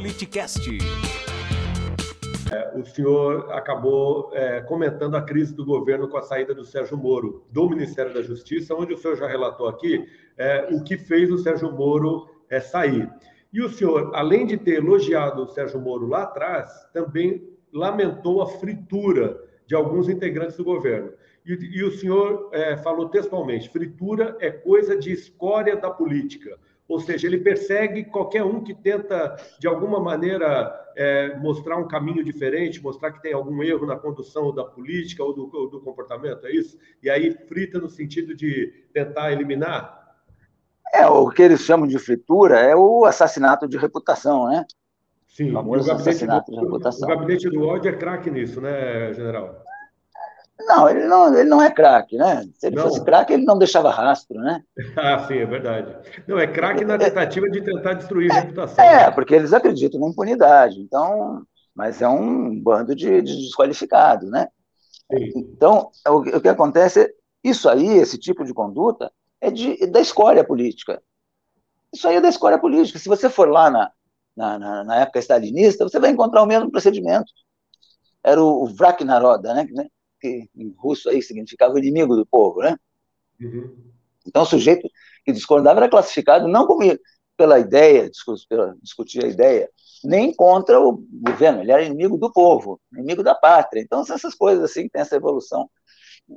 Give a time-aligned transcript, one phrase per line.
[0.00, 0.66] Politicast.
[2.50, 6.96] É, o senhor acabou é, comentando a crise do governo com a saída do Sérgio
[6.96, 10.08] Moro do Ministério da Justiça, onde o senhor já relatou aqui
[10.38, 13.10] é, o que fez o Sérgio Moro é, sair.
[13.52, 18.46] E o senhor, além de ter elogiado o Sérgio Moro lá atrás, também lamentou a
[18.46, 21.12] fritura de alguns integrantes do governo.
[21.44, 26.58] E, e o senhor é, falou textualmente: fritura é coisa de escória da política.
[26.90, 32.24] Ou seja, ele persegue qualquer um que tenta, de alguma maneira, é, mostrar um caminho
[32.24, 36.44] diferente, mostrar que tem algum erro na condução da política ou do, ou do comportamento,
[36.48, 36.76] é isso?
[37.00, 40.16] E aí frita no sentido de tentar eliminar?
[40.92, 44.66] É, o que eles chamam de fritura é o assassinato de reputação, né?
[45.28, 47.08] Sim, o, o, assassinato do, de reputação.
[47.08, 49.62] o gabinete do ódio é craque nisso, né, general?
[50.66, 52.44] Não, ele não, ele não é craque, né?
[52.54, 52.84] Se ele não.
[52.84, 54.62] fosse craque, ele não deixava rastro, né?
[54.96, 55.96] ah, sim, é verdade.
[56.26, 58.84] Não, é craque na tentativa de tentar destruir a é, reputação.
[58.84, 59.10] É, né?
[59.10, 60.80] porque eles acreditam na impunidade.
[60.80, 61.42] Então,
[61.74, 64.48] mas é um bando de, de desqualificados, né?
[65.10, 65.32] Sim.
[65.36, 67.10] Então, o, o, que acontece é,
[67.42, 71.02] isso aí, esse tipo de conduta, é de, da escória política.
[71.92, 72.98] Isso aí é da escória política.
[72.98, 73.90] Se você for lá na,
[74.36, 77.32] na, na, na época stalinista, você vai encontrar o mesmo procedimento.
[78.22, 79.66] Era o, o Vrak Naroda, né?
[80.20, 82.76] Que em russo aí significava inimigo do povo, né?
[83.40, 83.90] Uhum.
[84.26, 84.88] Então, o sujeito
[85.24, 86.82] que discordava era classificado não como
[87.36, 88.10] pela ideia,
[88.82, 89.70] discutir a ideia,
[90.04, 93.80] nem contra o governo, ele era inimigo do povo, inimigo da pátria.
[93.80, 95.70] Então, são essas coisas assim que tem essa evolução.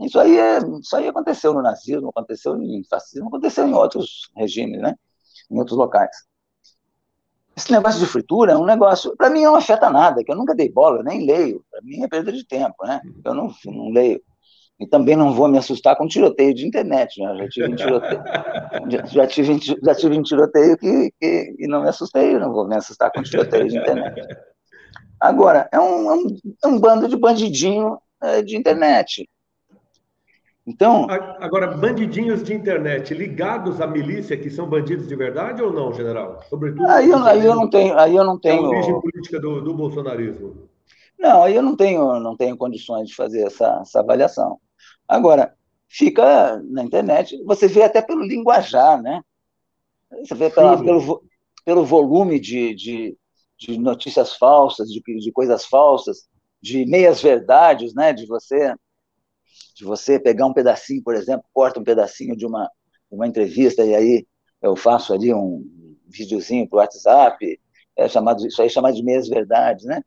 [0.00, 4.80] Isso aí, é, isso aí aconteceu no nazismo, aconteceu em fascismo, aconteceu em outros regimes,
[4.80, 4.94] né?
[5.50, 6.16] em outros locais.
[7.56, 10.54] Esse negócio de fritura é um negócio, para mim não afeta nada, que eu nunca
[10.54, 13.00] dei bola, eu nem leio, para mim é perda de tempo, né?
[13.24, 14.22] Eu não, não leio.
[14.80, 17.36] E também não vou me assustar com tiroteio de internet, né?
[17.36, 18.22] Já tive um tiroteio,
[18.88, 22.66] já, já, tive, já tive um tiroteio que, que, e não me assustei, não vou
[22.66, 24.26] me assustar com tiroteio de internet.
[25.20, 26.26] Agora, é um, é um,
[26.64, 29.28] é um bando de bandidinho é, de internet.
[30.66, 31.08] Então.
[31.40, 36.40] Agora, bandidinhos de internet ligados à milícia, que são bandidos de verdade ou não, general?
[36.48, 36.86] Sobretudo.
[36.86, 37.98] Aí eu, aí eu não tenho.
[37.98, 38.64] Aí eu não tenho.
[38.64, 40.68] A origem política do, do bolsonarismo.
[41.18, 44.58] Não, aí eu não tenho, não tenho condições de fazer essa, essa avaliação.
[45.06, 45.54] Agora,
[45.88, 49.20] fica na internet, você vê até pelo linguajar, né?
[50.20, 51.22] Você vê pela, pelo,
[51.64, 53.16] pelo volume de, de,
[53.58, 56.28] de notícias falsas, de, de coisas falsas,
[56.60, 58.12] de meias verdades, né?
[58.12, 58.74] De você
[59.76, 62.70] de você pegar um pedacinho, por exemplo, corta um pedacinho de uma,
[63.10, 64.26] uma entrevista e aí
[64.62, 65.64] eu faço ali um
[66.06, 67.60] videozinho para o WhatsApp,
[67.96, 70.02] é chamado, isso aí é chamado de meias verdades, né?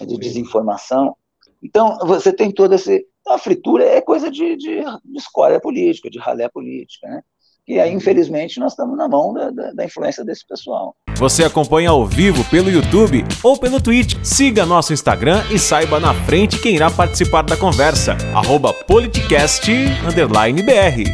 [0.00, 1.16] De desinformação.
[1.62, 2.92] Então, você tem toda essa.
[3.26, 7.22] A fritura é coisa de, de, de escória política, de ralé política, né?
[7.66, 10.94] E aí, infelizmente, nós estamos na mão da, da, da, influência desse pessoal.
[11.16, 14.16] Você acompanha ao vivo pelo YouTube ou pelo Twitch.
[14.22, 18.16] Siga nosso Instagram e saiba na frente quem irá participar da conversa.
[18.34, 21.00] Arroba politicast__br